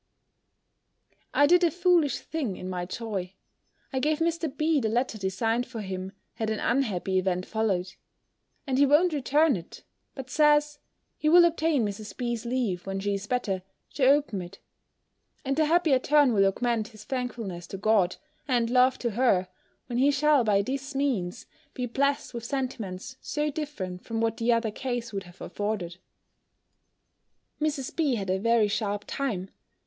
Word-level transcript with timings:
I 1.31 1.45
did 1.45 1.63
a 1.63 1.69
foolish 1.69 2.17
thing 2.21 2.57
in 2.57 2.67
my 2.71 2.87
joy 2.87 3.35
I 3.93 3.99
gave 3.99 4.17
Mr. 4.17 4.49
B. 4.57 4.79
the 4.79 4.89
letter 4.89 5.19
designed 5.19 5.67
for 5.67 5.81
him, 5.81 6.13
had 6.37 6.49
an 6.49 6.59
unhappy 6.59 7.19
event 7.19 7.45
followed; 7.45 7.93
and 8.65 8.79
he 8.79 8.85
won't 8.87 9.13
return 9.13 9.55
it: 9.55 9.83
but 10.15 10.31
says, 10.31 10.79
he 11.19 11.29
will 11.29 11.45
obtain 11.45 11.85
Mrs. 11.85 12.17
B.'s 12.17 12.47
leave, 12.47 12.87
when 12.87 12.99
she 12.99 13.13
is 13.13 13.27
better, 13.27 13.61
to 13.93 14.07
open 14.07 14.41
it; 14.41 14.57
and 15.45 15.55
the 15.55 15.65
happier 15.65 15.99
turn 15.99 16.33
will 16.33 16.47
augment 16.47 16.87
his 16.87 17.03
thankfulness 17.03 17.67
to 17.67 17.77
God, 17.77 18.15
and 18.47 18.71
love 18.71 18.97
to 18.97 19.11
her, 19.11 19.49
when 19.85 19.99
he 19.99 20.09
shall, 20.09 20.43
by 20.43 20.63
this 20.63 20.95
means, 20.95 21.45
be 21.75 21.85
blest 21.85 22.33
with 22.33 22.43
sentiments 22.43 23.17
so 23.21 23.51
different 23.51 24.03
from 24.03 24.19
what 24.19 24.37
the 24.37 24.51
other 24.51 24.71
case 24.71 25.13
would 25.13 25.25
have 25.25 25.41
afforded. 25.41 25.97
Mrs. 27.61 27.95
B. 27.95 28.15
had 28.15 28.31
a 28.31 28.39
very 28.39 28.67
sharp 28.67 29.03
time. 29.05 29.51